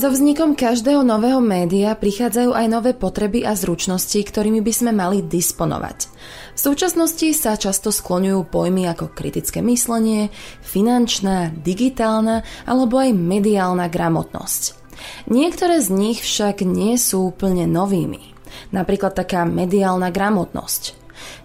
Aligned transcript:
So 0.00 0.08
vznikom 0.08 0.56
každého 0.56 1.04
nového 1.04 1.44
média 1.44 1.92
prichádzajú 1.92 2.56
aj 2.56 2.66
nové 2.72 2.96
potreby 2.96 3.44
a 3.44 3.52
zručnosti, 3.52 4.16
ktorými 4.16 4.64
by 4.64 4.72
sme 4.72 4.96
mali 4.96 5.20
disponovať. 5.20 6.08
V 6.56 6.60
súčasnosti 6.72 7.28
sa 7.36 7.52
často 7.60 7.92
skloňujú 7.92 8.48
pojmy 8.48 8.88
ako 8.88 9.12
kritické 9.12 9.60
myslenie, 9.60 10.32
finančná, 10.64 11.52
digitálna 11.52 12.48
alebo 12.64 12.96
aj 12.96 13.12
mediálna 13.12 13.92
gramotnosť. 13.92 14.62
Niektoré 15.28 15.84
z 15.84 15.92
nich 15.92 16.24
však 16.24 16.64
nie 16.64 16.96
sú 16.96 17.36
úplne 17.36 17.68
novými. 17.68 18.32
Napríklad 18.72 19.12
taká 19.12 19.44
mediálna 19.44 20.08
gramotnosť. 20.08 20.96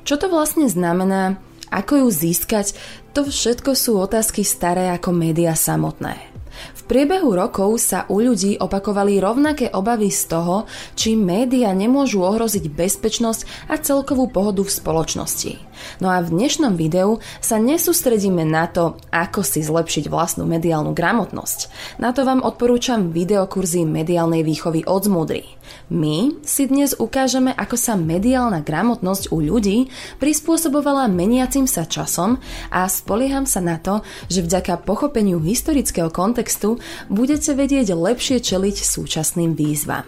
Čo 0.08 0.16
to 0.16 0.32
vlastne 0.32 0.72
znamená? 0.72 1.44
Ako 1.76 2.00
ju 2.00 2.08
získať? 2.08 2.72
To 3.20 3.28
všetko 3.28 3.76
sú 3.76 4.00
otázky 4.00 4.48
staré 4.48 4.96
ako 4.96 5.12
média 5.12 5.52
samotné. 5.52 6.35
V 6.76 6.82
priebehu 6.88 7.36
rokov 7.36 7.82
sa 7.84 8.08
u 8.08 8.24
ľudí 8.24 8.58
opakovali 8.58 9.20
rovnaké 9.20 9.72
obavy 9.72 10.10
z 10.12 10.32
toho, 10.32 10.68
či 10.96 11.14
média 11.14 11.72
nemôžu 11.76 12.24
ohroziť 12.24 12.72
bezpečnosť 12.72 13.70
a 13.72 13.76
celkovú 13.80 14.32
pohodu 14.32 14.64
v 14.64 14.72
spoločnosti. 14.72 15.52
No 16.00 16.12
a 16.12 16.20
v 16.20 16.34
dnešnom 16.36 16.76
videu 16.76 17.24
sa 17.40 17.62
nesústredíme 17.62 18.44
na 18.44 18.68
to, 18.68 19.00
ako 19.12 19.42
si 19.46 19.64
zlepšiť 19.64 20.12
vlastnú 20.12 20.44
mediálnu 20.50 20.92
gramotnosť. 20.92 21.60
Na 22.02 22.12
to 22.12 22.26
vám 22.28 22.44
odporúčam 22.44 23.14
videokurzy 23.14 23.88
mediálnej 23.88 24.44
výchovy 24.44 24.84
od 24.88 25.08
Zmudry. 25.08 25.44
My 25.90 26.34
si 26.42 26.66
dnes 26.66 26.98
ukážeme, 26.98 27.54
ako 27.54 27.78
sa 27.78 27.94
mediálna 27.94 28.66
gramotnosť 28.66 29.30
u 29.30 29.38
ľudí 29.42 29.90
prispôsobovala 30.18 31.06
meniacim 31.10 31.70
sa 31.70 31.86
časom 31.86 32.42
a 32.74 32.90
spolieham 32.90 33.46
sa 33.46 33.62
na 33.62 33.78
to, 33.78 34.02
že 34.30 34.46
vďaka 34.46 34.82
pochopeniu 34.82 35.38
historického 35.42 36.10
kontextu 36.10 36.82
budete 37.10 37.54
vedieť 37.54 37.94
lepšie 37.94 38.42
čeliť 38.42 38.76
súčasným 38.82 39.54
výzvam. 39.54 40.06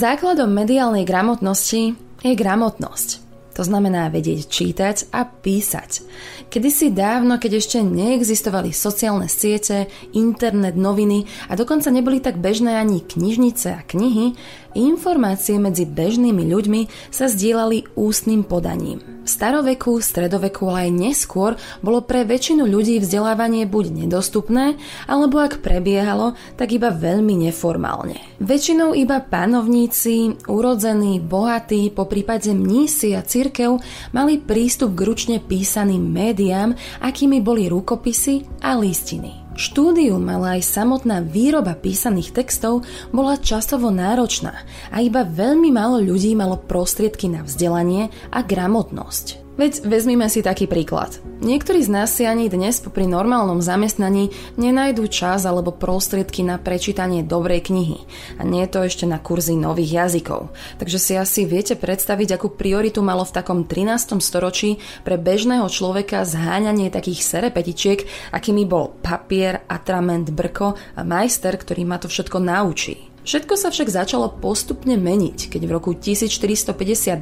Základom 0.00 0.48
mediálnej 0.48 1.04
gramotnosti 1.04 1.92
je 2.24 2.32
gramotnosť. 2.32 3.08
To 3.52 3.60
znamená 3.60 4.08
vedieť 4.08 4.48
čítať 4.48 5.12
a 5.12 5.28
písať. 5.28 6.00
Kedysi 6.48 6.88
dávno, 6.88 7.36
keď 7.36 7.60
ešte 7.60 7.84
neexistovali 7.84 8.72
sociálne 8.72 9.28
siete, 9.28 9.92
internet, 10.16 10.72
noviny 10.72 11.28
a 11.52 11.52
dokonca 11.52 11.92
neboli 11.92 12.24
tak 12.24 12.40
bežné 12.40 12.80
ani 12.80 13.04
knižnice 13.04 13.68
a 13.76 13.84
knihy, 13.84 14.40
Informácie 14.78 15.58
medzi 15.58 15.82
bežnými 15.82 16.46
ľuďmi 16.46 17.10
sa 17.10 17.26
zdieľali 17.26 17.90
ústnym 17.98 18.46
podaním. 18.46 19.02
V 19.20 19.28
staroveku, 19.28 19.98
stredoveku, 19.98 20.70
ale 20.70 20.86
aj 20.86 20.90
neskôr 20.94 21.52
bolo 21.82 22.06
pre 22.06 22.22
väčšinu 22.22 22.64
ľudí 22.64 23.02
vzdelávanie 23.02 23.66
buď 23.66 24.06
nedostupné, 24.06 24.78
alebo 25.10 25.42
ak 25.42 25.58
prebiehalo, 25.58 26.38
tak 26.54 26.70
iba 26.70 26.94
veľmi 26.94 27.50
neformálne. 27.50 28.22
Väčšinou 28.38 28.94
iba 28.94 29.18
panovníci, 29.18 30.38
urodzení, 30.46 31.18
bohatí, 31.18 31.90
po 31.90 32.06
prípade 32.06 32.54
mnísi 32.54 33.18
a 33.18 33.26
cirkev 33.26 33.82
mali 34.14 34.38
prístup 34.38 34.94
k 34.94 35.04
ručne 35.04 35.36
písaným 35.42 36.06
médiám, 36.06 36.78
akými 37.02 37.42
boli 37.42 37.66
rukopisy 37.66 38.62
a 38.62 38.78
listiny. 38.78 39.39
Štúdium, 39.60 40.24
ale 40.32 40.56
aj 40.56 40.72
samotná 40.72 41.20
výroba 41.20 41.76
písaných 41.76 42.32
textov 42.32 42.80
bola 43.12 43.36
časovo 43.36 43.92
náročná 43.92 44.64
a 44.88 45.04
iba 45.04 45.20
veľmi 45.20 45.68
málo 45.68 46.00
ľudí 46.00 46.32
malo 46.32 46.56
prostriedky 46.56 47.28
na 47.28 47.44
vzdelanie 47.44 48.08
a 48.32 48.40
gramotnosť. 48.40 49.49
Veď 49.60 49.84
vezmime 49.84 50.24
si 50.32 50.40
taký 50.40 50.64
príklad. 50.64 51.20
Niektorí 51.44 51.84
z 51.84 51.92
nás 51.92 52.08
si 52.16 52.24
ani 52.24 52.48
dnes 52.48 52.80
popri 52.80 53.04
normálnom 53.04 53.60
zamestnaní 53.60 54.32
nenajdú 54.56 55.04
čas 55.12 55.44
alebo 55.44 55.68
prostriedky 55.68 56.40
na 56.40 56.56
prečítanie 56.56 57.20
dobrej 57.20 57.68
knihy. 57.68 58.00
A 58.40 58.48
nie 58.48 58.64
je 58.64 58.72
to 58.72 58.88
ešte 58.88 59.04
na 59.04 59.20
kurzy 59.20 59.60
nových 59.60 60.00
jazykov. 60.00 60.48
Takže 60.80 60.96
si 60.96 61.12
asi 61.12 61.44
viete 61.44 61.76
predstaviť, 61.76 62.40
akú 62.40 62.56
prioritu 62.56 63.04
malo 63.04 63.20
v 63.20 63.36
takom 63.36 63.68
13. 63.68 64.16
storočí 64.24 64.80
pre 65.04 65.20
bežného 65.20 65.68
človeka 65.68 66.24
zháňanie 66.24 66.88
takých 66.88 67.20
serepetičiek, 67.20 68.32
akými 68.32 68.64
bol 68.64 68.96
papier, 69.04 69.68
atrament, 69.68 70.32
brko 70.32 70.72
a 70.96 71.04
majster, 71.04 71.52
ktorý 71.52 71.84
ma 71.84 72.00
to 72.00 72.08
všetko 72.08 72.40
naučí. 72.40 73.09
Všetko 73.20 73.54
sa 73.56 73.68
však 73.68 73.92
začalo 73.92 74.32
postupne 74.40 74.96
meniť, 74.96 75.52
keď 75.52 75.62
v 75.68 75.70
roku 75.76 75.90
1452 75.92 77.20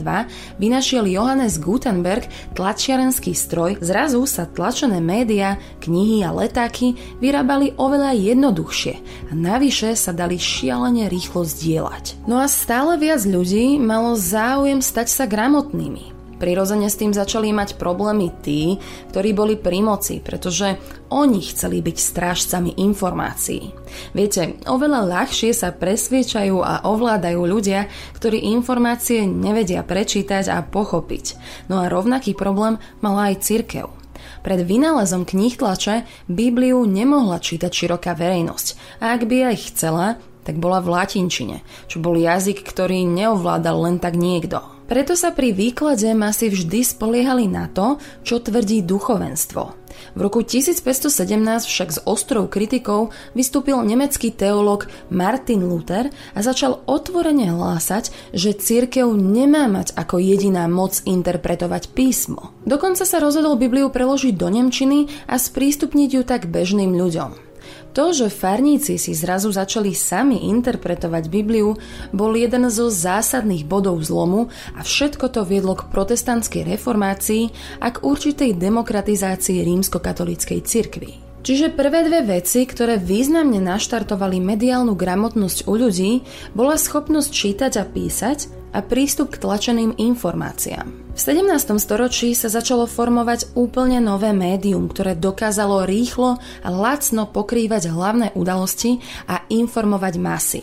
vynašiel 0.62 1.04
Johannes 1.10 1.58
Gutenberg 1.58 2.30
tlačiarenský 2.54 3.34
stroj, 3.34 3.82
zrazu 3.82 4.22
sa 4.30 4.46
tlačené 4.46 5.02
médiá, 5.02 5.58
knihy 5.82 6.22
a 6.22 6.30
letáky 6.30 6.94
vyrábali 7.18 7.74
oveľa 7.74 8.14
jednoduchšie 8.14 8.94
a 9.28 9.32
navyše 9.34 9.98
sa 9.98 10.14
dali 10.14 10.38
šialene 10.38 11.10
rýchlo 11.10 11.42
zdieľať. 11.42 12.26
No 12.30 12.38
a 12.38 12.46
stále 12.46 12.94
viac 12.98 13.26
ľudí 13.26 13.78
malo 13.82 14.14
záujem 14.14 14.78
stať 14.78 15.10
sa 15.10 15.24
gramotnými. 15.26 16.17
Prirodzene 16.38 16.86
s 16.86 16.98
tým 16.98 17.10
začali 17.10 17.50
mať 17.50 17.74
problémy 17.74 18.30
tí, 18.42 18.78
ktorí 19.10 19.34
boli 19.34 19.54
pri 19.58 19.82
moci, 19.82 20.22
pretože 20.22 20.78
oni 21.10 21.42
chceli 21.42 21.82
byť 21.82 21.96
strážcami 21.98 22.78
informácií. 22.78 23.74
Viete, 24.14 24.56
oveľa 24.70 25.02
ľahšie 25.04 25.50
sa 25.50 25.74
presviečajú 25.74 26.62
a 26.62 26.86
ovládajú 26.86 27.42
ľudia, 27.42 27.90
ktorí 28.14 28.54
informácie 28.54 29.26
nevedia 29.26 29.82
prečítať 29.82 30.46
a 30.48 30.62
pochopiť. 30.62 31.34
No 31.66 31.82
a 31.82 31.90
rovnaký 31.90 32.38
problém 32.38 32.78
mala 33.02 33.34
aj 33.34 33.42
cirkev. 33.42 33.90
Pred 34.46 34.62
vynálezom 34.62 35.26
kníh 35.26 35.58
tlače 35.58 36.06
Bibliu 36.30 36.86
nemohla 36.86 37.42
čítať 37.42 37.70
široká 37.74 38.14
verejnosť 38.14 39.00
a 39.02 39.18
ak 39.18 39.26
by 39.26 39.50
aj 39.50 39.56
chcela, 39.74 40.06
tak 40.46 40.56
bola 40.62 40.80
v 40.80 40.96
latinčine, 40.96 41.60
čo 41.90 42.00
bol 42.00 42.16
jazyk, 42.16 42.64
ktorý 42.64 43.04
neovládal 43.04 43.76
len 43.84 43.96
tak 44.00 44.16
niekto. 44.16 44.77
Preto 44.88 45.12
sa 45.12 45.36
pri 45.36 45.52
výklade 45.52 46.16
masy 46.16 46.48
vždy 46.48 46.80
spoliehali 46.80 47.44
na 47.44 47.68
to, 47.68 48.00
čo 48.24 48.40
tvrdí 48.40 48.80
duchovenstvo. 48.80 49.76
V 50.16 50.20
roku 50.24 50.40
1517 50.40 51.12
však 51.68 51.88
s 51.92 51.98
ostrou 52.08 52.48
kritikou 52.48 53.12
vystúpil 53.36 53.76
nemecký 53.84 54.32
teológ 54.32 54.88
Martin 55.12 55.68
Luther 55.68 56.08
a 56.32 56.40
začal 56.40 56.80
otvorene 56.88 57.52
hlásať, 57.52 58.32
že 58.32 58.56
církev 58.56 59.12
nemá 59.12 59.68
mať 59.68 59.92
ako 59.92 60.24
jediná 60.24 60.64
moc 60.72 61.04
interpretovať 61.04 61.92
písmo. 61.92 62.56
Dokonca 62.64 63.04
sa 63.04 63.20
rozhodol 63.20 63.60
Bibliu 63.60 63.92
preložiť 63.92 64.34
do 64.40 64.48
Nemčiny 64.48 65.28
a 65.28 65.36
sprístupniť 65.36 66.08
ju 66.16 66.22
tak 66.24 66.48
bežným 66.48 66.96
ľuďom. 66.96 67.47
To, 67.94 68.10
že 68.14 68.32
farníci 68.32 68.98
si 68.98 69.12
zrazu 69.14 69.50
začali 69.54 69.94
sami 69.94 70.50
interpretovať 70.50 71.24
Bibliu, 71.26 71.78
bol 72.10 72.32
jeden 72.34 72.66
zo 72.68 72.90
zásadných 72.90 73.66
bodov 73.66 74.02
zlomu 74.04 74.50
a 74.74 74.84
všetko 74.84 75.30
to 75.30 75.42
viedlo 75.46 75.74
k 75.78 75.88
protestantskej 75.90 76.66
reformácii 76.66 77.50
a 77.82 77.94
k 77.94 78.02
určitej 78.02 78.54
demokratizácii 78.58 79.62
rímskokatolíckej 79.64 80.60
cirkvi. 80.62 81.10
Čiže 81.38 81.72
prvé 81.72 82.04
dve 82.04 82.26
veci, 82.26 82.66
ktoré 82.66 82.98
významne 82.98 83.62
naštartovali 83.62 84.42
mediálnu 84.42 84.98
gramotnosť 84.98 85.70
u 85.70 85.74
ľudí, 85.78 86.12
bola 86.52 86.74
schopnosť 86.74 87.30
čítať 87.30 87.72
a 87.78 87.84
písať 87.86 88.57
a 88.72 88.84
prístup 88.84 89.34
k 89.34 89.40
tlačeným 89.40 89.96
informáciám. 89.96 90.86
V 91.14 91.20
17. 91.20 91.82
storočí 91.82 92.36
sa 92.36 92.46
začalo 92.46 92.86
formovať 92.86 93.58
úplne 93.58 93.98
nové 93.98 94.30
médium, 94.30 94.86
ktoré 94.86 95.18
dokázalo 95.18 95.82
rýchlo 95.82 96.38
a 96.62 96.68
lacno 96.70 97.26
pokrývať 97.26 97.90
hlavné 97.90 98.32
udalosti 98.38 99.02
a 99.26 99.42
informovať 99.50 100.14
masy. 100.20 100.62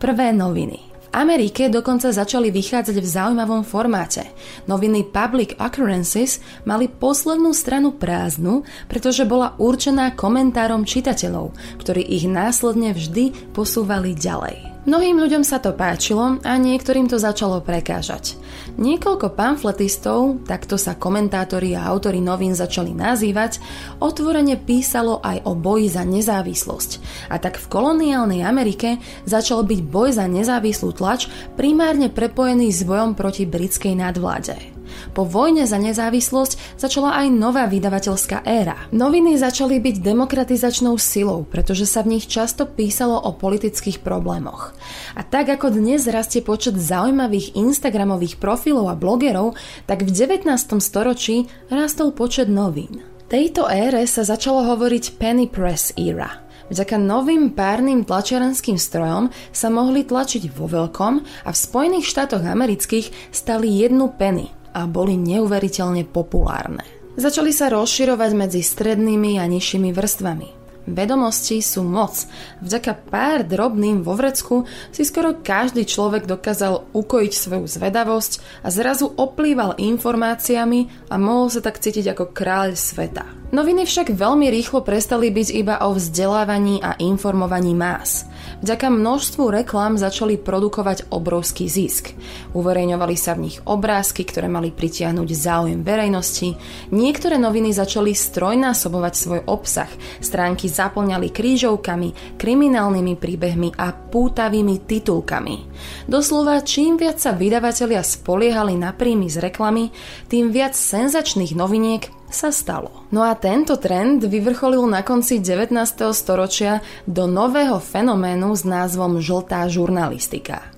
Prvé 0.00 0.32
noviny. 0.32 0.92
Amerike 1.12 1.68
dokonca 1.68 2.08
začali 2.08 2.48
vychádzať 2.48 2.96
v 2.96 3.04
zaujímavom 3.04 3.68
formáte. 3.68 4.24
Noviny 4.64 5.12
Public 5.12 5.60
Occurrences 5.60 6.40
mali 6.64 6.88
poslednú 6.88 7.52
stranu 7.52 7.92
prázdnu, 7.92 8.64
pretože 8.88 9.28
bola 9.28 9.52
určená 9.60 10.16
komentárom 10.16 10.88
čitateľov, 10.88 11.52
ktorí 11.84 12.00
ich 12.00 12.24
následne 12.24 12.96
vždy 12.96 13.52
posúvali 13.52 14.16
ďalej. 14.16 14.71
Mnohým 14.82 15.14
ľuďom 15.14 15.46
sa 15.46 15.62
to 15.62 15.70
páčilo 15.70 16.42
a 16.42 16.58
niektorým 16.58 17.06
to 17.06 17.14
začalo 17.14 17.62
prekážať. 17.62 18.34
Niekoľko 18.82 19.30
pamfletistov, 19.38 20.42
takto 20.42 20.74
sa 20.74 20.98
komentátori 20.98 21.78
a 21.78 21.86
autori 21.86 22.18
novín 22.18 22.50
začali 22.50 22.90
nazývať, 22.90 23.62
otvorene 24.02 24.58
písalo 24.58 25.22
aj 25.22 25.46
o 25.46 25.54
boji 25.54 25.86
za 25.86 26.02
nezávislosť. 26.02 26.90
A 27.30 27.38
tak 27.38 27.62
v 27.62 27.70
koloniálnej 27.70 28.42
Amerike 28.42 28.98
začal 29.22 29.62
byť 29.62 29.80
boj 29.86 30.18
za 30.18 30.26
nezávislú 30.26 30.90
tlač 30.98 31.30
primárne 31.54 32.10
prepojený 32.10 32.74
s 32.74 32.82
bojom 32.82 33.14
proti 33.14 33.46
britskej 33.46 33.94
nadvláde. 33.94 34.71
Po 35.10 35.26
vojne 35.26 35.66
za 35.66 35.82
nezávislosť 35.82 36.78
začala 36.78 37.18
aj 37.18 37.26
nová 37.34 37.66
vydavateľská 37.66 38.46
éra. 38.46 38.78
Noviny 38.94 39.34
začali 39.34 39.82
byť 39.82 39.98
demokratizačnou 39.98 40.94
silou, 41.02 41.42
pretože 41.42 41.90
sa 41.90 42.06
v 42.06 42.18
nich 42.18 42.30
často 42.30 42.70
písalo 42.70 43.18
o 43.18 43.34
politických 43.34 43.98
problémoch. 44.06 44.70
A 45.18 45.26
tak 45.26 45.50
ako 45.50 45.74
dnes 45.74 46.06
rastie 46.06 46.40
počet 46.40 46.78
zaujímavých 46.78 47.58
Instagramových 47.58 48.38
profilov 48.38 48.88
a 48.88 48.98
blogerov, 48.98 49.58
tak 49.90 50.06
v 50.06 50.14
19. 50.14 50.46
storočí 50.78 51.50
rastol 51.68 52.14
počet 52.14 52.46
novín. 52.46 53.02
Tejto 53.26 53.66
ére 53.66 54.06
sa 54.06 54.22
začalo 54.22 54.62
hovoriť 54.70 55.18
Penny 55.18 55.48
Press 55.48 55.96
era– 55.98 56.38
Vďaka 56.72 56.96
novým 56.96 57.52
párnym 57.52 58.00
tlačiarenským 58.00 58.80
strojom 58.80 59.28
sa 59.52 59.68
mohli 59.68 60.08
tlačiť 60.08 60.48
vo 60.56 60.64
veľkom 60.64 61.44
a 61.44 61.50
v 61.52 61.60
Spojených 61.68 62.08
štátoch 62.08 62.40
amerických 62.40 63.12
stali 63.28 63.68
jednu 63.68 64.08
penny 64.16 64.48
a 64.72 64.88
boli 64.88 65.14
neuveriteľne 65.20 66.08
populárne. 66.08 66.84
Začali 67.12 67.52
sa 67.52 67.68
rozširovať 67.68 68.30
medzi 68.32 68.64
strednými 68.64 69.36
a 69.36 69.44
nižšími 69.44 69.92
vrstvami. 69.92 70.62
Vedomosti 70.82 71.62
sú 71.62 71.86
moc. 71.86 72.26
Vďaka 72.58 72.98
pár 73.06 73.46
drobným 73.46 74.02
vo 74.02 74.18
vrecku 74.18 74.66
si 74.90 75.06
skoro 75.06 75.38
každý 75.38 75.86
človek 75.86 76.26
dokázal 76.26 76.90
ukojiť 76.90 77.32
svoju 77.32 77.66
zvedavosť 77.70 78.64
a 78.66 78.68
zrazu 78.74 79.06
oplýval 79.06 79.78
informáciami 79.78 81.06
a 81.06 81.14
mohol 81.22 81.54
sa 81.54 81.62
tak 81.62 81.78
cítiť 81.78 82.18
ako 82.18 82.34
kráľ 82.34 82.74
sveta. 82.74 83.22
Noviny 83.54 83.86
však 83.86 84.16
veľmi 84.16 84.50
rýchlo 84.50 84.82
prestali 84.82 85.30
byť 85.30 85.48
iba 85.54 85.78
o 85.86 85.94
vzdelávaní 85.94 86.82
a 86.82 86.98
informovaní 86.98 87.78
más. 87.78 88.26
Vďaka 88.62 88.94
množstvu 88.94 89.50
reklám 89.50 89.98
začali 89.98 90.38
produkovať 90.38 91.10
obrovský 91.10 91.66
zisk. 91.66 92.14
Uverejňovali 92.54 93.16
sa 93.18 93.34
v 93.34 93.50
nich 93.50 93.58
obrázky, 93.66 94.22
ktoré 94.22 94.46
mali 94.46 94.70
pritiahnuť 94.70 95.28
záujem 95.34 95.82
verejnosti. 95.82 96.54
Niektoré 96.94 97.42
noviny 97.42 97.74
začali 97.74 98.14
strojnásobovať 98.14 99.14
svoj 99.18 99.40
obsah. 99.50 99.90
Stránky 100.22 100.70
zaplňali 100.70 101.34
krížovkami, 101.34 102.38
kriminálnymi 102.38 103.18
príbehmi 103.18 103.74
a 103.74 103.90
pútavými 103.90 104.86
titulkami. 104.86 105.66
Doslova, 106.06 106.62
čím 106.62 106.94
viac 107.02 107.18
sa 107.18 107.34
vydavatelia 107.34 108.06
spoliehali 108.06 108.78
na 108.78 108.94
príjmy 108.94 109.26
z 109.26 109.42
reklamy, 109.42 109.90
tým 110.30 110.54
viac 110.54 110.78
senzačných 110.78 111.58
noviniek 111.58 112.21
sa 112.32 112.50
stalo. 112.50 113.06
No 113.14 113.22
a 113.22 113.36
tento 113.38 113.78
trend 113.78 114.24
vyvrcholil 114.24 114.84
na 114.88 115.04
konci 115.06 115.38
19. 115.38 115.72
storočia 116.12 116.80
do 117.06 117.30
nového 117.30 117.78
fenoménu 117.78 118.52
s 118.52 118.66
názvom 118.66 119.20
žltá 119.22 119.68
žurnalistika. 119.70 120.72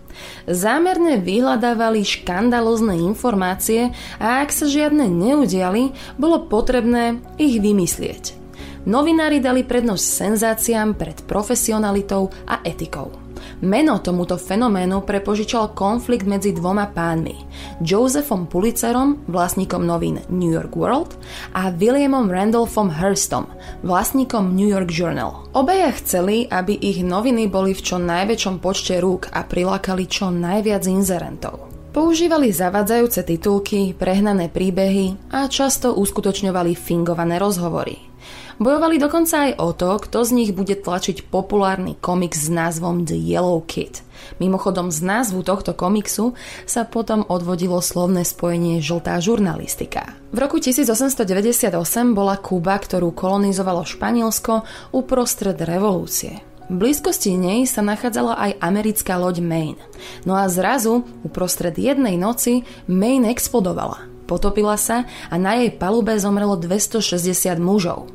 Zámerne 0.46 1.18
vyhľadávali 1.18 2.06
škandalozne 2.06 3.00
informácie 3.02 3.90
a 4.20 4.44
ak 4.44 4.54
sa 4.54 4.70
žiadne 4.70 5.10
neudiali, 5.10 5.90
bolo 6.20 6.46
potrebné 6.46 7.18
ich 7.40 7.58
vymyslieť. 7.58 8.36
Novinári 8.84 9.40
dali 9.40 9.64
prednosť 9.64 10.04
senzáciám 10.04 11.00
pred 11.00 11.24
profesionalitou 11.24 12.28
a 12.44 12.60
etikou. 12.68 13.23
Meno 13.62 14.02
tomuto 14.02 14.34
fenoménu 14.34 15.06
prepožičal 15.06 15.76
konflikt 15.76 16.26
medzi 16.26 16.50
dvoma 16.50 16.90
pánmi. 16.90 17.38
Josephom 17.78 18.50
Pulitzerom, 18.50 19.22
vlastníkom 19.30 19.86
novín 19.86 20.18
New 20.32 20.50
York 20.50 20.74
World, 20.74 21.14
a 21.54 21.70
Williamom 21.70 22.26
Randolphom 22.26 22.90
Hurstom, 22.90 23.46
vlastníkom 23.86 24.56
New 24.56 24.66
York 24.66 24.90
Journal. 24.90 25.46
Obaja 25.54 25.94
chceli, 26.00 26.50
aby 26.50 26.74
ich 26.74 27.06
noviny 27.06 27.46
boli 27.46 27.76
v 27.76 27.84
čo 27.84 27.96
najväčšom 28.00 28.58
počte 28.58 28.98
rúk 28.98 29.30
a 29.30 29.46
prilákali 29.46 30.10
čo 30.10 30.34
najviac 30.34 30.82
inzerentov. 30.90 31.70
Používali 31.94 32.50
zavadzajúce 32.50 33.22
titulky, 33.22 33.94
prehnané 33.94 34.50
príbehy 34.50 35.30
a 35.30 35.46
často 35.46 35.94
uskutočňovali 35.94 36.74
fingované 36.74 37.38
rozhovory. 37.38 38.13
Bojovali 38.62 39.02
dokonca 39.02 39.50
aj 39.50 39.52
o 39.58 39.74
to, 39.74 39.98
kto 39.98 40.18
z 40.22 40.30
nich 40.30 40.50
bude 40.54 40.78
tlačiť 40.78 41.26
populárny 41.26 41.98
komiks 41.98 42.46
s 42.46 42.50
názvom 42.50 43.02
The 43.02 43.18
Yellow 43.18 43.58
Kid. 43.66 44.06
Mimochodom 44.38 44.94
z 44.94 45.02
názvu 45.04 45.42
tohto 45.42 45.74
komiksu 45.74 46.38
sa 46.64 46.86
potom 46.86 47.26
odvodilo 47.26 47.82
slovné 47.82 48.22
spojenie 48.22 48.78
žltá 48.78 49.18
žurnalistika. 49.18 50.14
V 50.30 50.38
roku 50.38 50.62
1898 50.62 51.74
bola 52.14 52.38
Kuba, 52.38 52.78
ktorú 52.78 53.10
kolonizovalo 53.10 53.82
Španielsko, 53.82 54.62
uprostred 54.94 55.58
revolúcie. 55.62 56.40
V 56.64 56.80
blízkosti 56.80 57.36
nej 57.36 57.68
sa 57.68 57.84
nachádzala 57.84 58.40
aj 58.40 58.50
americká 58.64 59.20
loď 59.20 59.44
Maine. 59.44 59.82
No 60.24 60.32
a 60.32 60.48
zrazu, 60.48 61.04
uprostred 61.20 61.76
jednej 61.76 62.16
noci, 62.16 62.64
Maine 62.88 63.28
explodovala. 63.28 64.13
Potopila 64.24 64.80
sa 64.80 65.04
a 65.28 65.34
na 65.36 65.60
jej 65.60 65.70
palube 65.72 66.16
zomrelo 66.16 66.56
260 66.56 67.60
mužov. 67.60 68.08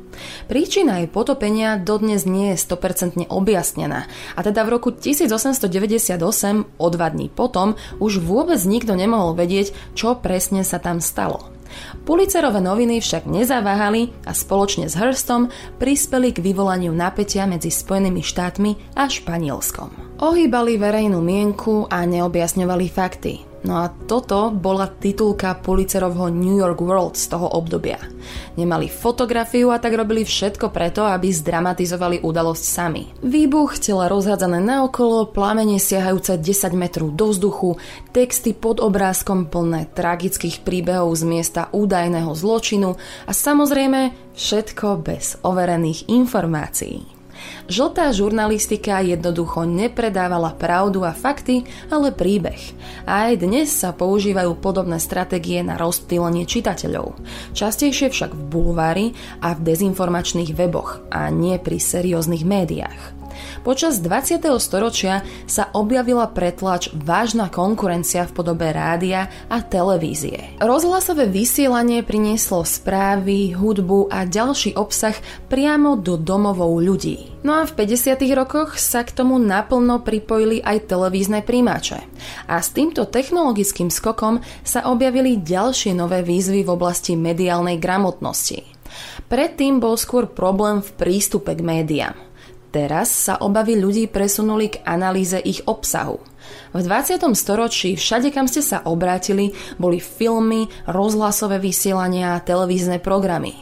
Príčina 0.50 1.00
jej 1.00 1.08
potopenia 1.08 1.78
dodnes 1.78 2.26
nie 2.26 2.52
je 2.52 2.60
100% 2.60 3.30
objasnená 3.30 4.10
a 4.34 4.40
teda 4.42 4.66
v 4.66 4.72
roku 4.76 4.90
1898, 4.90 5.70
o 6.76 6.86
dva 6.90 7.08
dní 7.08 7.30
potom, 7.30 7.78
už 8.02 8.20
vôbec 8.20 8.60
nikto 8.66 8.98
nemohol 8.98 9.38
vedieť, 9.38 9.72
čo 9.94 10.18
presne 10.18 10.66
sa 10.66 10.82
tam 10.82 10.98
stalo. 10.98 11.50
Pulicerové 12.02 12.58
noviny 12.58 12.98
však 12.98 13.30
nezaváhali 13.30 14.10
a 14.26 14.34
spoločne 14.34 14.90
s 14.90 14.98
Hurstom 14.98 15.54
prispeli 15.78 16.34
k 16.34 16.42
vyvolaniu 16.42 16.90
napätia 16.90 17.46
medzi 17.46 17.70
Spojenými 17.70 18.26
štátmi 18.26 18.98
a 18.98 19.06
Španielskom. 19.06 20.18
Ohýbali 20.18 20.76
verejnú 20.76 21.22
mienku 21.22 21.86
a 21.86 22.02
neobjasňovali 22.04 22.86
fakty. 22.90 23.49
No 23.60 23.84
a 23.84 23.92
toto 23.92 24.48
bola 24.48 24.88
titulka 24.88 25.52
Pulitzerovho 25.52 26.32
New 26.32 26.56
York 26.56 26.80
World 26.80 27.12
z 27.20 27.28
toho 27.28 27.44
obdobia. 27.44 28.00
Nemali 28.56 28.88
fotografiu 28.88 29.68
a 29.68 29.76
tak 29.76 29.92
robili 29.92 30.24
všetko 30.24 30.72
preto, 30.72 31.04
aby 31.04 31.28
zdramatizovali 31.28 32.24
udalosť 32.24 32.64
sami. 32.64 33.12
Výbuch, 33.20 33.76
tela 33.76 34.08
rozhádzané 34.08 34.64
naokolo, 34.64 35.28
plamene 35.28 35.76
siahajúce 35.76 36.40
10 36.40 36.72
metrov 36.72 37.12
do 37.12 37.28
vzduchu, 37.28 37.76
texty 38.16 38.56
pod 38.56 38.80
obrázkom 38.80 39.52
plné 39.52 39.92
tragických 39.92 40.64
príbehov 40.64 41.12
z 41.20 41.28
miesta 41.28 41.68
údajného 41.68 42.32
zločinu 42.32 42.96
a 43.28 43.32
samozrejme 43.36 44.32
všetko 44.32 45.04
bez 45.04 45.36
overených 45.44 46.08
informácií. 46.08 47.19
Žltá 47.70 48.10
žurnalistika 48.10 48.98
jednoducho 48.98 49.62
nepredávala 49.62 50.58
pravdu 50.58 51.06
a 51.06 51.14
fakty, 51.14 51.62
ale 51.86 52.10
príbeh. 52.10 52.58
A 53.06 53.30
aj 53.30 53.46
dnes 53.46 53.70
sa 53.70 53.94
používajú 53.94 54.58
podobné 54.58 54.98
stratégie 54.98 55.62
na 55.62 55.78
rozptýlenie 55.78 56.50
čitateľov. 56.50 57.14
Častejšie 57.54 58.10
však 58.10 58.34
v 58.34 58.42
bulvári 58.50 59.06
a 59.38 59.54
v 59.54 59.62
dezinformačných 59.70 60.50
weboch 60.50 61.06
a 61.14 61.30
nie 61.30 61.62
pri 61.62 61.78
serióznych 61.78 62.42
médiách. 62.42 63.19
Počas 63.60 64.00
20. 64.00 64.40
storočia 64.56 65.20
sa 65.44 65.68
objavila 65.76 66.30
pretlač 66.32 66.88
vážna 66.96 67.52
konkurencia 67.52 68.24
v 68.24 68.32
podobe 68.32 68.72
rádia 68.72 69.28
a 69.52 69.60
televízie. 69.60 70.56
Rozhlasové 70.62 71.28
vysielanie 71.28 72.00
prinieslo 72.00 72.64
správy, 72.64 73.52
hudbu 73.52 74.08
a 74.08 74.24
ďalší 74.24 74.74
obsah 74.74 75.14
priamo 75.52 76.00
do 76.00 76.16
domovov 76.16 76.80
ľudí. 76.80 77.30
No 77.40 77.56
a 77.56 77.64
v 77.64 77.72
50. 77.72 78.20
rokoch 78.36 78.76
sa 78.76 79.00
k 79.00 79.16
tomu 79.16 79.40
naplno 79.40 80.04
pripojili 80.04 80.60
aj 80.60 80.92
televízne 80.92 81.40
príjimače. 81.40 82.04
A 82.48 82.60
s 82.60 82.72
týmto 82.76 83.08
technologickým 83.08 83.88
skokom 83.88 84.44
sa 84.60 84.84
objavili 84.88 85.40
ďalšie 85.40 85.96
nové 85.96 86.20
výzvy 86.20 86.64
v 86.64 86.72
oblasti 86.72 87.16
mediálnej 87.16 87.80
gramotnosti. 87.80 88.60
Predtým 89.30 89.78
bol 89.78 89.94
skôr 89.94 90.26
problém 90.26 90.82
v 90.82 90.90
prístupe 90.98 91.54
k 91.54 91.62
médiám. 91.62 92.29
Teraz 92.70 93.10
sa 93.10 93.42
obavy 93.42 93.74
ľudí 93.74 94.06
presunuli 94.06 94.70
k 94.70 94.86
analýze 94.86 95.34
ich 95.42 95.66
obsahu. 95.66 96.22
V 96.70 96.80
20. 96.86 97.18
storočí 97.34 97.98
všade, 97.98 98.30
kam 98.30 98.46
ste 98.46 98.62
sa 98.62 98.86
obrátili, 98.86 99.50
boli 99.74 99.98
filmy, 99.98 100.70
rozhlasové 100.86 101.58
vysielania 101.58 102.38
a 102.38 102.42
televízne 102.42 103.02
programy. 103.02 103.58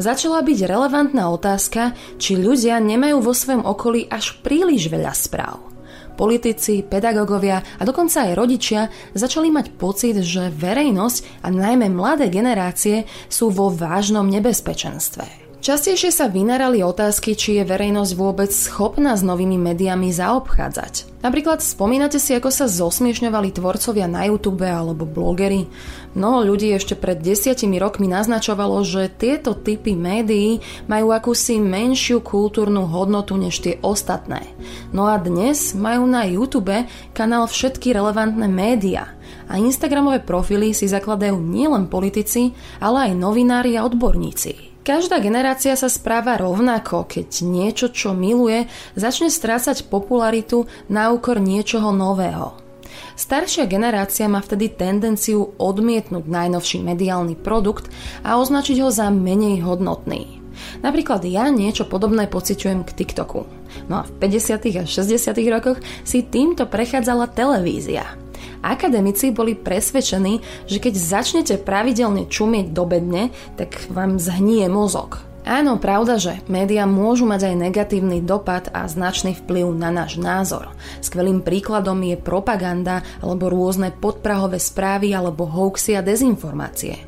Začala 0.00 0.40
byť 0.40 0.58
relevantná 0.64 1.28
otázka, 1.28 1.92
či 2.16 2.40
ľudia 2.40 2.80
nemajú 2.80 3.20
vo 3.20 3.36
svojom 3.36 3.68
okolí 3.68 4.08
až 4.08 4.40
príliš 4.40 4.88
veľa 4.88 5.12
správ. 5.12 5.60
Politici, 6.16 6.80
pedagógovia 6.80 7.60
a 7.76 7.82
dokonca 7.84 8.24
aj 8.24 8.40
rodičia 8.40 8.88
začali 9.12 9.52
mať 9.52 9.76
pocit, 9.76 10.16
že 10.24 10.48
verejnosť 10.48 11.44
a 11.44 11.52
najmä 11.52 11.92
mladé 11.92 12.32
generácie 12.32 13.04
sú 13.28 13.52
vo 13.52 13.68
vážnom 13.68 14.24
nebezpečenstve. 14.24 15.45
Častejšie 15.66 16.14
sa 16.14 16.30
vynárali 16.30 16.78
otázky, 16.86 17.34
či 17.34 17.58
je 17.58 17.66
verejnosť 17.66 18.14
vôbec 18.14 18.54
schopná 18.54 19.18
s 19.18 19.26
novými 19.26 19.58
médiami 19.58 20.14
zaobchádzať. 20.14 21.18
Napríklad 21.26 21.58
spomínate 21.58 22.22
si, 22.22 22.38
ako 22.38 22.54
sa 22.54 22.70
zosmiešňovali 22.70 23.50
tvorcovia 23.50 24.06
na 24.06 24.30
YouTube 24.30 24.62
alebo 24.62 25.02
blogery? 25.02 25.66
Mnoho 26.14 26.54
ľudí 26.54 26.70
ešte 26.70 26.94
pred 26.94 27.18
desiatimi 27.18 27.82
rokmi 27.82 28.06
naznačovalo, 28.06 28.78
že 28.86 29.10
tieto 29.10 29.58
typy 29.58 29.98
médií 29.98 30.62
majú 30.86 31.10
akúsi 31.10 31.58
menšiu 31.58 32.22
kultúrnu 32.22 32.86
hodnotu 32.86 33.34
než 33.34 33.58
tie 33.58 33.82
ostatné. 33.82 34.46
No 34.94 35.10
a 35.10 35.18
dnes 35.18 35.74
majú 35.74 36.06
na 36.06 36.30
YouTube 36.30 36.86
kanál 37.10 37.50
všetky 37.50 37.90
relevantné 37.90 38.46
médiá 38.46 39.18
a 39.50 39.58
Instagramové 39.58 40.22
profily 40.22 40.70
si 40.70 40.86
zakladajú 40.86 41.42
nielen 41.42 41.90
politici, 41.90 42.54
ale 42.78 43.10
aj 43.10 43.18
novinári 43.18 43.74
a 43.74 43.82
odborníci. 43.82 44.75
Každá 44.86 45.18
generácia 45.18 45.74
sa 45.74 45.90
správa 45.90 46.38
rovnako, 46.38 47.10
keď 47.10 47.42
niečo, 47.42 47.90
čo 47.90 48.14
miluje, 48.14 48.70
začne 48.94 49.34
strácať 49.34 49.90
popularitu 49.90 50.70
na 50.86 51.10
úkor 51.10 51.42
niečoho 51.42 51.90
nového. 51.90 52.54
Staršia 53.18 53.66
generácia 53.66 54.30
má 54.30 54.38
vtedy 54.38 54.70
tendenciu 54.70 55.58
odmietnúť 55.58 56.30
najnovší 56.30 56.86
mediálny 56.86 57.34
produkt 57.34 57.90
a 58.22 58.38
označiť 58.38 58.86
ho 58.86 58.94
za 58.94 59.10
menej 59.10 59.66
hodnotný. 59.66 60.38
Napríklad 60.86 61.26
ja 61.26 61.50
niečo 61.50 61.82
podobné 61.90 62.30
pociťujem 62.30 62.86
k 62.86 62.94
TikToku. 62.94 63.42
No 63.90 63.94
a 64.00 64.02
v 64.06 64.12
50. 64.22 64.70
a 64.70 64.84
60. 64.86 65.34
rokoch 65.50 65.82
si 66.06 66.22
týmto 66.22 66.62
prechádzala 66.62 67.34
televízia. 67.34 68.06
Akademici 68.62 69.32
boli 69.32 69.56
presvedčení, 69.56 70.40
že 70.68 70.78
keď 70.78 70.94
začnete 70.96 71.54
pravidelne 71.60 72.28
čumieť 72.28 72.72
do 72.72 72.84
bedne, 72.86 73.34
tak 73.58 73.88
vám 73.92 74.20
zhnie 74.20 74.68
mozog. 74.68 75.26
Áno, 75.46 75.78
pravda, 75.78 76.18
že 76.18 76.42
médiá 76.50 76.90
môžu 76.90 77.22
mať 77.22 77.54
aj 77.54 77.70
negatívny 77.70 78.18
dopad 78.18 78.66
a 78.74 78.82
značný 78.90 79.38
vplyv 79.46 79.78
na 79.78 79.94
náš 79.94 80.18
názor. 80.18 80.74
Skvelým 80.98 81.38
príkladom 81.38 82.02
je 82.02 82.18
propaganda 82.18 83.06
alebo 83.22 83.46
rôzne 83.46 83.94
podprahové 83.94 84.58
správy 84.58 85.14
alebo 85.14 85.46
hoaxy 85.46 85.94
a 85.94 86.02
dezinformácie. 86.02 86.98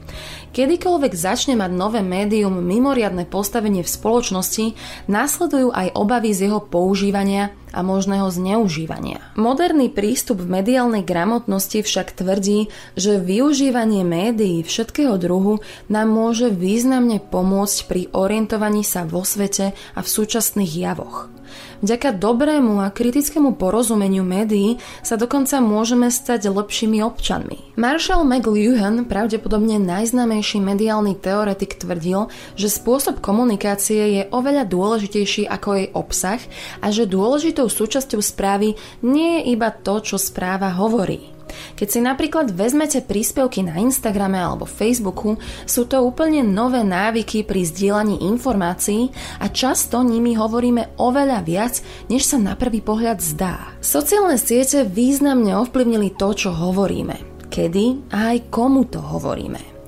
Kedykoľvek 0.59 1.15
začne 1.15 1.55
mať 1.55 1.71
nové 1.71 2.03
médium 2.03 2.59
mimoriadne 2.59 3.31
postavenie 3.31 3.87
v 3.87 3.95
spoločnosti, 3.95 4.75
následujú 5.07 5.71
aj 5.71 5.95
obavy 5.95 6.35
z 6.35 6.51
jeho 6.51 6.59
používania 6.59 7.55
a 7.71 7.87
možného 7.87 8.27
zneužívania. 8.27 9.23
Moderný 9.39 9.87
prístup 9.87 10.43
v 10.43 10.59
mediálnej 10.59 11.07
gramotnosti 11.07 11.87
však 11.87 12.11
tvrdí, 12.11 12.75
že 12.99 13.23
využívanie 13.23 14.03
médií 14.03 14.67
všetkého 14.67 15.15
druhu 15.15 15.63
nám 15.87 16.11
môže 16.11 16.51
významne 16.51 17.23
pomôcť 17.23 17.79
pri 17.87 18.03
orientovaní 18.11 18.83
sa 18.83 19.07
vo 19.07 19.23
svete 19.23 19.79
a 19.95 20.01
v 20.03 20.09
súčasných 20.11 20.75
javoch. 20.75 21.31
Vďaka 21.79 22.19
dobrému 22.19 22.83
a 22.83 22.91
kritickému 22.91 23.55
porozumeniu 23.55 24.27
médií 24.27 24.83
sa 25.07 25.15
dokonca 25.15 25.63
môžeme 25.63 26.11
stať 26.11 26.51
lepšími 26.51 26.99
občanmi. 27.07 27.79
Marshall 27.79 28.27
McLuhan, 28.27 29.07
pravdepodobne 29.07 29.79
najznámejší 29.79 30.59
mediálny 30.59 31.15
teoretik, 31.15 31.79
tvrdil, 31.79 32.27
že 32.59 32.67
spôsob 32.67 33.23
komunikácie 33.23 34.19
je 34.19 34.23
oveľa 34.35 34.67
dôležitejší 34.67 35.47
ako 35.47 35.69
jej 35.79 35.89
obsah 35.95 36.43
a 36.83 36.91
že 36.91 37.07
dôležitou 37.07 37.71
súčasťou 37.71 38.19
správy 38.19 38.75
nie 39.07 39.39
je 39.39 39.55
iba 39.55 39.71
to, 39.71 40.03
čo 40.03 40.19
správa 40.19 40.75
hovorí. 40.75 41.38
Keď 41.75 41.89
si 41.89 42.01
napríklad 42.05 42.53
vezmete 42.53 43.01
príspevky 43.01 43.65
na 43.65 43.81
Instagrame 43.81 44.39
alebo 44.39 44.69
Facebooku, 44.69 45.41
sú 45.65 45.89
to 45.89 46.05
úplne 46.05 46.45
nové 46.45 46.85
návyky 46.85 47.43
pri 47.43 47.65
zdieľaní 47.65 48.23
informácií 48.29 49.11
a 49.41 49.49
často 49.49 50.05
nimi 50.05 50.37
hovoríme 50.37 51.01
oveľa 51.01 51.39
viac, 51.43 51.81
než 52.13 52.29
sa 52.29 52.39
na 52.39 52.55
prvý 52.55 52.85
pohľad 52.85 53.19
zdá. 53.19 53.75
Sociálne 53.81 54.37
siete 54.37 54.85
významne 54.85 55.57
ovplyvnili 55.59 56.15
to, 56.15 56.37
čo 56.37 56.51
hovoríme, 56.53 57.49
kedy 57.49 58.13
a 58.13 58.37
aj 58.37 58.53
komu 58.53 58.87
to 58.87 59.01
hovoríme. 59.01 59.79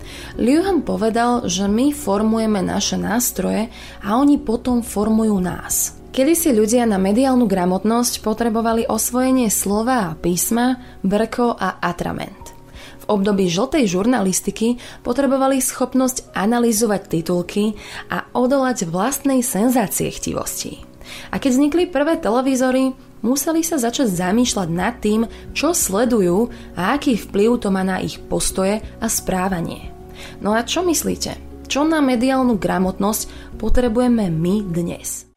Liuhan 0.41 0.83
povedal, 0.83 1.47
že 1.47 1.69
my 1.69 1.93
formujeme 1.93 2.65
naše 2.65 2.97
nástroje 2.97 3.69
a 4.03 4.17
oni 4.17 4.41
potom 4.41 4.81
formujú 4.81 5.37
nás. 5.39 6.00
Kedy 6.11 6.35
si 6.35 6.51
ľudia 6.51 6.91
na 6.91 6.99
mediálnu 6.99 7.47
gramotnosť 7.47 8.27
potrebovali 8.27 8.83
osvojenie 8.83 9.47
slova 9.47 10.11
a 10.11 10.17
písma, 10.19 10.83
brko 11.07 11.55
a 11.55 11.79
atrament. 11.79 12.51
V 13.07 13.15
období 13.15 13.47
žltej 13.47 13.87
žurnalistiky 13.87 14.83
potrebovali 15.07 15.63
schopnosť 15.63 16.35
analyzovať 16.35 17.03
titulky 17.07 17.79
a 18.11 18.27
odolať 18.35 18.91
vlastnej 18.91 19.47
senzácie 19.47 20.11
chtivosti. 20.11 20.83
A 21.31 21.39
keď 21.39 21.51
vznikli 21.55 21.87
prvé 21.87 22.19
televízory, 22.19 22.91
museli 23.23 23.63
sa 23.63 23.79
začať 23.79 24.11
zamýšľať 24.11 24.67
nad 24.67 24.99
tým, 24.99 25.31
čo 25.55 25.71
sledujú 25.71 26.51
a 26.75 26.99
aký 26.99 27.23
vplyv 27.23 27.63
to 27.63 27.71
má 27.71 27.87
na 27.87 28.03
ich 28.03 28.19
postoje 28.19 28.83
a 28.83 29.07
správanie. 29.07 29.95
No 30.43 30.59
a 30.59 30.67
čo 30.67 30.83
myslíte? 30.83 31.39
Čo 31.71 31.87
na 31.87 32.03
mediálnu 32.03 32.59
gramotnosť 32.59 33.55
potrebujeme 33.63 34.27
my 34.27 34.67
dnes? 34.75 35.30